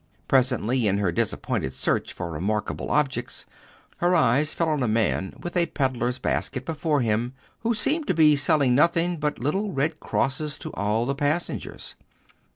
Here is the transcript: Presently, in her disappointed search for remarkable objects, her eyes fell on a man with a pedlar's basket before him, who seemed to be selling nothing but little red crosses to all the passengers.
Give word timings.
Presently, 0.27 0.87
in 0.87 0.97
her 0.97 1.11
disappointed 1.11 1.73
search 1.73 2.11
for 2.11 2.31
remarkable 2.31 2.89
objects, 2.89 3.45
her 3.99 4.15
eyes 4.15 4.51
fell 4.51 4.69
on 4.69 4.81
a 4.81 4.87
man 4.87 5.35
with 5.39 5.55
a 5.55 5.67
pedlar's 5.67 6.17
basket 6.17 6.65
before 6.65 7.01
him, 7.01 7.33
who 7.59 7.75
seemed 7.75 8.07
to 8.07 8.15
be 8.15 8.35
selling 8.35 8.73
nothing 8.73 9.17
but 9.17 9.37
little 9.37 9.71
red 9.71 9.99
crosses 9.99 10.57
to 10.57 10.73
all 10.73 11.05
the 11.05 11.13
passengers. 11.13 11.93